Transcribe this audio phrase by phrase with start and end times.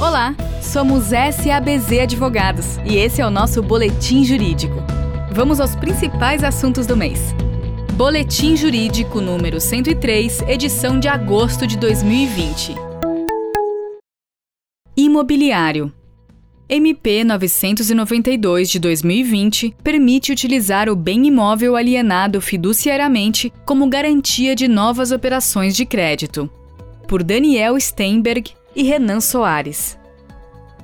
[0.00, 4.76] Olá, somos SABZ Advogados e esse é o nosso Boletim Jurídico.
[5.30, 7.34] Vamos aos principais assuntos do mês.
[7.98, 12.74] Boletim Jurídico número 103, edição de agosto de 2020.
[14.96, 15.92] Imobiliário.
[16.66, 25.12] MP 992 de 2020 permite utilizar o bem imóvel alienado fiduciariamente como garantia de novas
[25.12, 26.48] operações de crédito.
[27.06, 29.98] Por Daniel Steinberg e Renan Soares.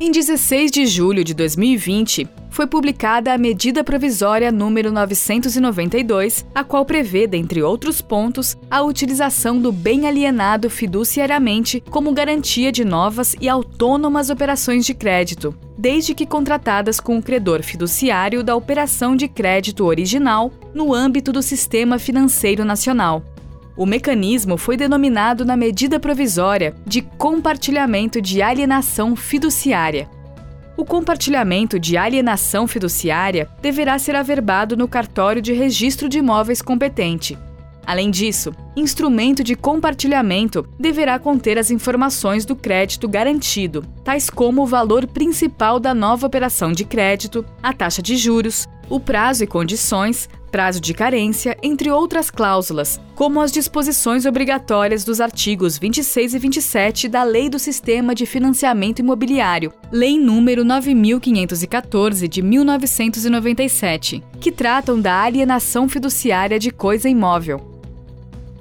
[0.00, 6.84] Em 16 de julho de 2020, foi publicada a Medida Provisória número 992, a qual
[6.84, 13.48] prevê, dentre outros pontos, a utilização do bem alienado fiduciariamente como garantia de novas e
[13.48, 19.84] autônomas operações de crédito, desde que contratadas com o credor fiduciário da operação de crédito
[19.84, 23.22] original no âmbito do Sistema Financeiro Nacional,
[23.78, 30.10] o mecanismo foi denominado na medida provisória de compartilhamento de alienação fiduciária.
[30.76, 37.38] O compartilhamento de alienação fiduciária deverá ser averbado no cartório de registro de imóveis competente.
[37.86, 44.66] Além disso, instrumento de compartilhamento deverá conter as informações do crédito garantido, tais como o
[44.66, 50.28] valor principal da nova operação de crédito, a taxa de juros, o prazo e condições,
[50.48, 57.08] prazo de carência, entre outras cláusulas, como as disposições obrigatórias dos artigos 26 e 27
[57.08, 65.22] da Lei do Sistema de Financiamento Imobiliário, Lei número 9514 de 1997, que tratam da
[65.22, 67.78] alienação fiduciária de coisa imóvel.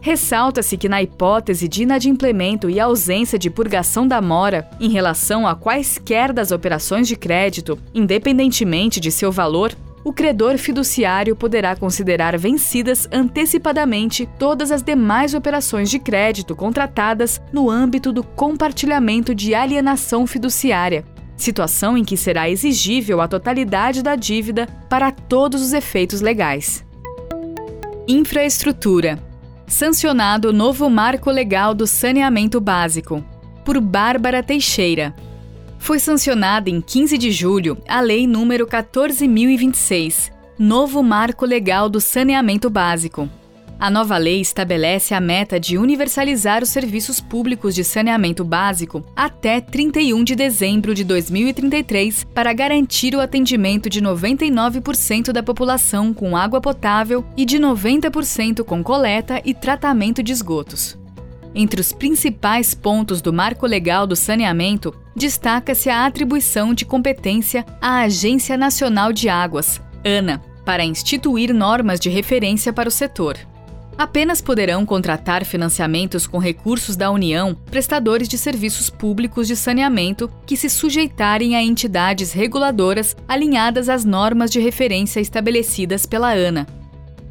[0.07, 5.53] Ressalta-se que, na hipótese de inadimplemento e ausência de purgação da mora em relação a
[5.53, 9.75] quaisquer das operações de crédito, independentemente de seu valor,
[10.07, 17.69] o credor fiduciário poderá considerar vencidas antecipadamente todas as demais operações de crédito contratadas no
[17.69, 21.03] âmbito do compartilhamento de alienação fiduciária,
[21.35, 26.85] situação em que será exigível a totalidade da dívida para todos os efeitos legais.
[28.07, 29.19] Infraestrutura.
[29.67, 33.21] Sancionado o novo Marco Legal do Saneamento Básico,
[33.65, 35.13] por Bárbara Teixeira
[35.87, 42.69] foi sancionada em 15 de julho a Lei nº 14.026, novo Marco Legal do Saneamento
[42.69, 43.29] Básico.
[43.79, 49.61] A nova lei estabelece a meta de universalizar os serviços públicos de saneamento básico até
[49.61, 56.59] 31 de dezembro de 2033 para garantir o atendimento de 99% da população com água
[56.59, 60.97] potável e de 90% com coleta e tratamento de esgotos.
[61.59, 68.01] Entre os principais pontos do Marco Legal do Saneamento, destaca-se a atribuição de competência à
[68.01, 73.39] Agência Nacional de Águas, ANA, para instituir normas de referência para o setor.
[73.97, 80.55] Apenas poderão contratar financiamentos com recursos da União prestadores de serviços públicos de saneamento que
[80.55, 86.67] se sujeitarem a entidades reguladoras alinhadas às normas de referência estabelecidas pela ANA,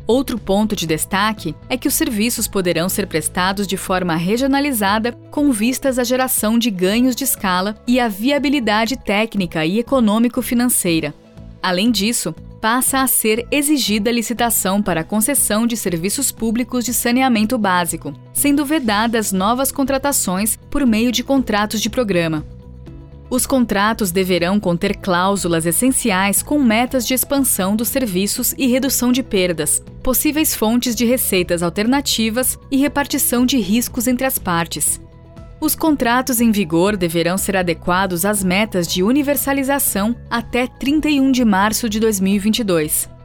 [0.06, 5.50] Outro ponto de destaque é que os serviços poderão ser prestados de forma regionalizada, com
[5.50, 11.12] vistas à geração de ganhos de escala e à viabilidade técnica e econômico-financeira.
[11.61, 17.59] Além disso, passa a ser exigida licitação para a concessão de serviços públicos de saneamento
[17.59, 22.47] básico, sendo vedadas novas contratações por meio de contratos de programa.
[23.28, 29.22] Os contratos deverão conter cláusulas essenciais com metas de expansão dos serviços e redução de
[29.22, 35.00] perdas, possíveis fontes de receitas alternativas e repartição de riscos entre as partes.
[35.60, 41.88] Os contratos em vigor deverão ser adequados às metas de universalização até 31 de março
[41.88, 43.16] de 2022.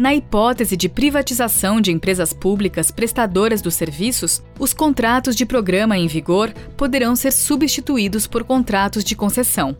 [0.00, 6.06] Na hipótese de privatização de empresas públicas prestadoras dos serviços, os contratos de programa em
[6.06, 9.76] vigor poderão ser substituídos por contratos de concessão.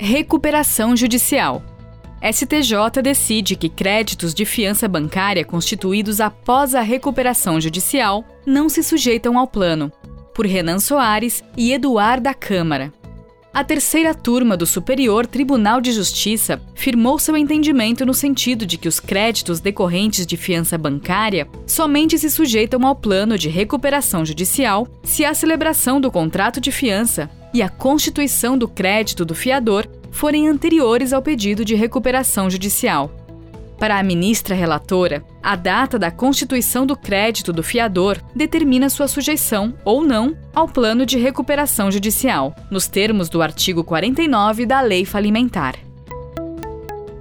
[0.00, 1.62] Recuperação judicial.
[2.20, 9.38] STJ decide que créditos de fiança bancária constituídos após a recuperação judicial não se sujeitam
[9.38, 9.92] ao plano.
[10.34, 12.92] Por Renan Soares e Eduardo da Câmara.
[13.58, 18.86] A terceira turma do Superior Tribunal de Justiça firmou seu entendimento no sentido de que
[18.86, 25.24] os créditos decorrentes de fiança bancária somente se sujeitam ao plano de recuperação judicial se
[25.24, 31.12] a celebração do contrato de fiança e a constituição do crédito do fiador forem anteriores
[31.12, 33.10] ao pedido de recuperação judicial.
[33.76, 39.72] Para a ministra relatora, a data da constituição do crédito do fiador determina sua sujeição,
[39.82, 45.76] ou não, ao plano de recuperação judicial, nos termos do artigo 49 da Lei Falimentar.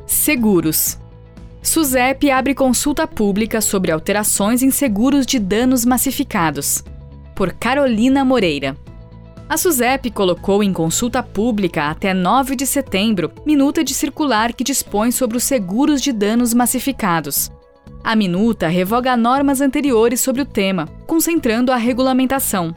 [0.05, 0.99] Seguros.
[1.61, 6.83] SUSEP abre consulta pública sobre alterações em seguros de danos massificados.
[7.33, 8.75] Por Carolina Moreira.
[9.47, 15.11] A SUSEP colocou em consulta pública até 9 de setembro minuta de circular que dispõe
[15.11, 17.49] sobre os seguros de danos massificados.
[18.07, 22.73] A minuta revoga normas anteriores sobre o tema, concentrando a regulamentação.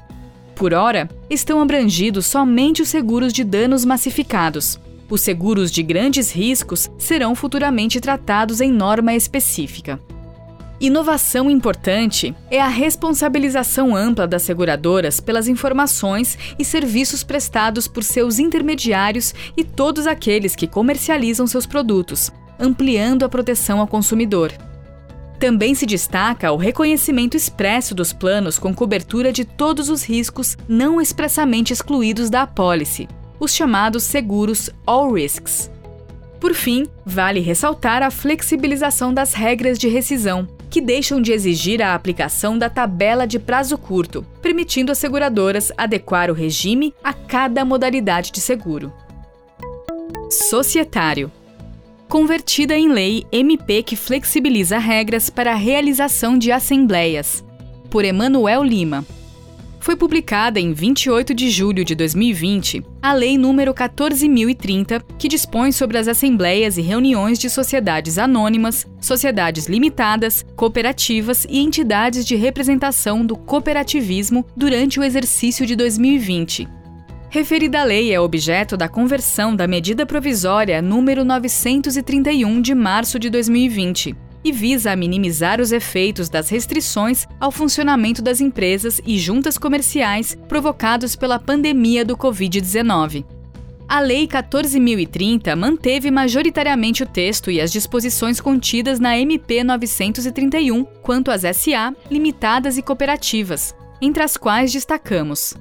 [0.57, 4.81] Por hora, estão abrangidos somente os seguros de danos massificados.
[5.09, 10.01] Os seguros de grandes riscos serão futuramente tratados em norma específica.
[10.81, 18.41] Inovação importante é a responsabilização ampla das seguradoras pelas informações e serviços prestados por seus
[18.41, 24.53] intermediários e todos aqueles que comercializam seus produtos, ampliando a proteção ao consumidor.
[25.41, 31.01] Também se destaca o reconhecimento expresso dos planos com cobertura de todos os riscos não
[31.01, 33.09] expressamente excluídos da apólice,
[33.41, 35.71] os chamados seguros All Risks.
[36.39, 41.95] Por fim, vale ressaltar a flexibilização das regras de rescisão, que deixam de exigir a
[41.95, 48.31] aplicação da tabela de prazo curto, permitindo às seguradoras adequar o regime a cada modalidade
[48.31, 48.93] de seguro.
[50.31, 51.33] Societário
[52.11, 57.45] convertida em lei MP que flexibiliza regras para a realização de assembleias,
[57.89, 59.07] por Emanuel Lima
[59.79, 65.97] foi publicada em 28 de julho de 2020 a Lei nº 14.030, que dispõe sobre
[65.97, 73.37] as assembleias e reuniões de sociedades anônimas, sociedades limitadas, cooperativas e entidades de representação do
[73.37, 76.80] cooperativismo durante o exercício de 2020.
[77.33, 84.17] Referida lei é objeto da conversão da medida provisória número 931 de março de 2020
[84.43, 91.15] e visa minimizar os efeitos das restrições ao funcionamento das empresas e juntas comerciais provocados
[91.15, 93.25] pela pandemia do Covid-19.
[93.89, 101.31] A Lei 14.030 manteve majoritariamente o texto e as disposições contidas na MP 931 quanto
[101.31, 103.73] às SA, limitadas e cooperativas,
[104.03, 105.55] entre as quais destacamos: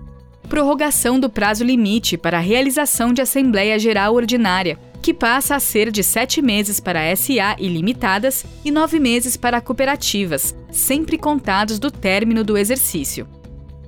[0.50, 5.92] prorrogação do prazo limite para a realização de Assembleia Geral Ordinária, que passa a ser
[5.92, 12.44] de sete meses para SA ilimitadas e nove meses para cooperativas, sempre contados do término
[12.44, 13.28] do exercício.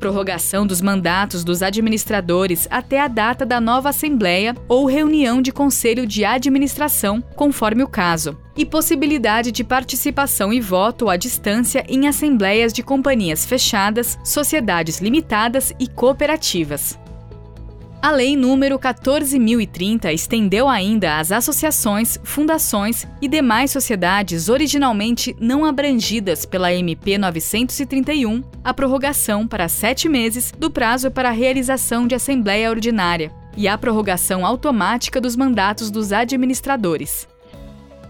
[0.01, 6.07] Prorrogação dos mandatos dos administradores até a data da nova Assembleia ou reunião de Conselho
[6.07, 12.74] de Administração, conforme o caso, e possibilidade de participação e voto à distância em assembleias
[12.74, 17.00] de companhias fechadas, sociedades limitadas e cooperativas.
[18.01, 26.44] A Lei número 14.030 estendeu ainda às associações, fundações e demais sociedades originalmente não abrangidas
[26.44, 32.71] pela MP 931 a prorrogação para sete meses do prazo para a realização de Assembleia
[32.71, 37.27] Ordinária e a prorrogação automática dos mandatos dos administradores.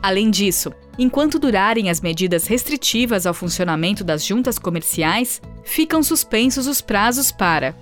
[0.01, 6.79] Além disso, enquanto durarem as medidas restritivas ao funcionamento das juntas comerciais, ficam suspensos os
[6.79, 7.75] prazos para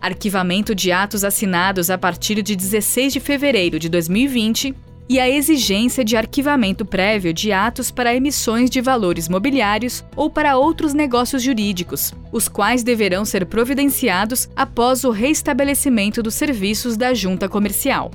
[0.00, 4.74] arquivamento de atos assinados a partir de 16 de fevereiro de 2020
[5.08, 10.56] e a exigência de arquivamento prévio de atos para emissões de valores mobiliários ou para
[10.56, 17.48] outros negócios jurídicos, os quais deverão ser providenciados após o restabelecimento dos serviços da junta
[17.48, 18.10] comercial.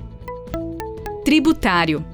[1.25, 2.05] Tributário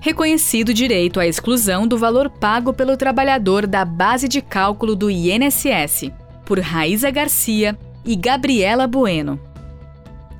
[0.00, 6.10] reconhecido direito à exclusão do valor pago pelo trabalhador da base de cálculo do INSS,
[6.44, 7.78] por Raíza Garcia,
[8.08, 9.38] e Gabriela Bueno.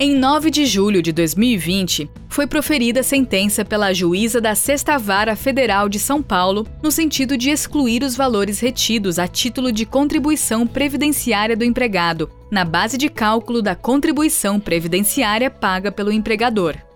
[0.01, 5.87] Em 9 de julho de 2020, foi proferida sentença pela juíza da Sexta Vara Federal
[5.87, 11.55] de São Paulo no sentido de excluir os valores retidos a título de contribuição previdenciária
[11.55, 16.88] do empregado, na base de cálculo da contribuição previdenciária paga pelo empregador.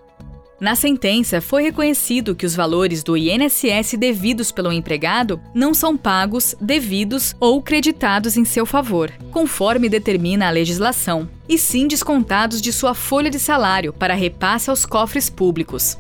[0.63, 6.55] Na sentença, foi reconhecido que os valores do INSS devidos pelo empregado não são pagos,
[6.61, 12.95] devidos ou creditados em seu favor, conforme determina a legislação, e sim descontados de sua
[12.95, 15.99] folha de salário para repasse aos cofres públicos.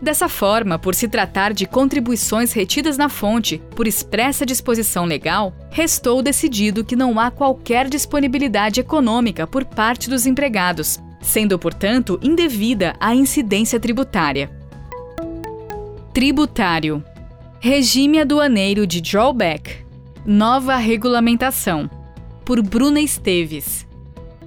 [0.00, 6.22] Dessa forma, por se tratar de contribuições retidas na fonte por expressa disposição legal, restou
[6.22, 13.14] decidido que não há qualquer disponibilidade econômica por parte dos empregados, sendo, portanto, indevida a
[13.14, 14.50] incidência tributária.
[16.12, 17.02] Tributário
[17.58, 19.84] Regime aduaneiro de drawback
[20.24, 21.90] Nova regulamentação
[22.44, 23.86] por Bruna Esteves.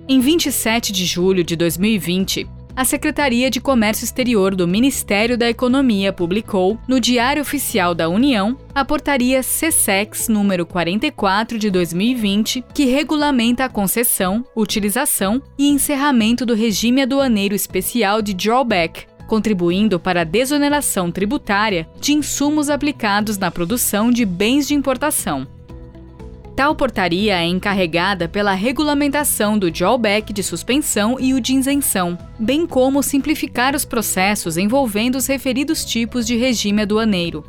[0.08, 6.14] Em 27 de julho de 2020, a Secretaria de Comércio Exterior do Ministério da Economia
[6.14, 13.66] publicou, no Diário Oficial da União, a portaria CSEX número 44 de 2020, que regulamenta
[13.66, 21.12] a concessão, utilização e encerramento do regime aduaneiro especial de drawback, contribuindo para a desoneração
[21.12, 25.48] tributária de insumos aplicados na produção de bens de importação.
[26.58, 32.66] Tal portaria é encarregada pela regulamentação do drawback de suspensão e o de isenção, bem
[32.66, 37.44] como simplificar os processos envolvendo os referidos tipos de regime aduaneiro.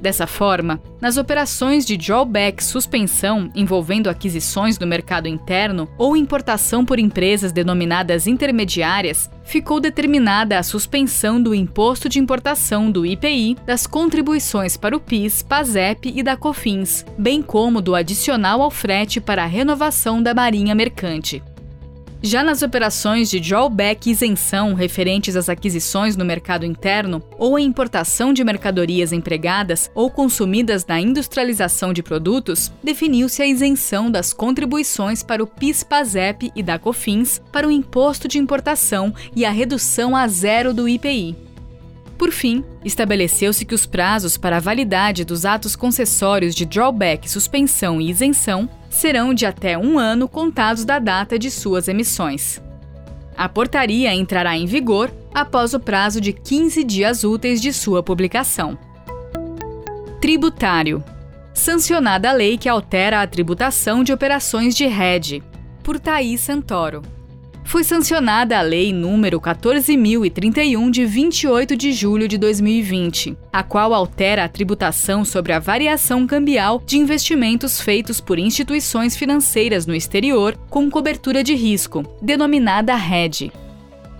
[0.00, 7.00] Dessa forma, nas operações de drawback suspensão envolvendo aquisições no mercado interno ou importação por
[7.00, 14.76] empresas denominadas intermediárias, ficou determinada a suspensão do imposto de importação do IPI, das contribuições
[14.76, 19.46] para o PIS, PASEP e da COFINS, bem como do adicional ao frete para a
[19.46, 21.42] renovação da marinha mercante.
[22.20, 27.60] Já nas operações de drawback e isenção referentes às aquisições no mercado interno ou a
[27.60, 35.22] importação de mercadorias empregadas ou consumidas na industrialização de produtos, definiu-se a isenção das contribuições
[35.22, 40.26] para o PIS/PASEP e da COFINS para o imposto de importação e a redução a
[40.26, 41.36] zero do IPI.
[42.18, 48.00] Por fim, estabeleceu-se que os prazos para a validade dos atos concessórios de drawback, suspensão
[48.00, 52.60] e isenção serão de até um ano contados da data de suas emissões.
[53.36, 58.76] A portaria entrará em vigor após o prazo de 15 dias úteis de sua publicação.
[60.20, 61.02] Tributário
[61.54, 65.42] sancionada a lei que altera a tributação de operações de rede,
[65.82, 67.02] por Thaís Santoro
[67.68, 74.44] foi sancionada a Lei número 14.031 de 28 de julho de 2020, a qual altera
[74.44, 80.90] a tributação sobre a variação cambial de investimentos feitos por instituições financeiras no exterior com
[80.90, 83.52] cobertura de risco, denominada RED.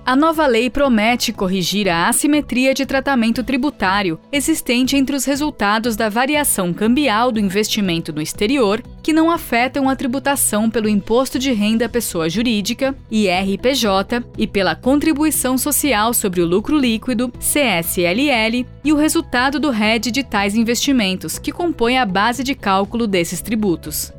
[0.08, 6.08] A nova lei promete corrigir a assimetria de tratamento tributário existente entre os resultados da
[6.08, 11.90] variação cambial do investimento no exterior, que não afetam a tributação pelo Imposto de Renda
[11.90, 19.60] Pessoa Jurídica, IRPJ, e pela Contribuição Social sobre o Lucro Líquido, CSLL, e o resultado
[19.60, 24.10] do RED de tais investimentos, que compõe a base de cálculo desses tributos.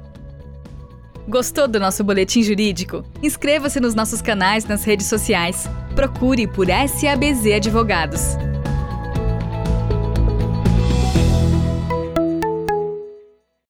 [1.29, 3.05] Gostou do nosso boletim jurídico?
[3.21, 5.69] Inscreva-se nos nossos canais nas redes sociais.
[5.93, 8.48] Procure por SABZ Advogados.